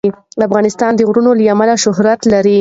[0.47, 2.59] افغانستان د غرونه له امله شهرت لري.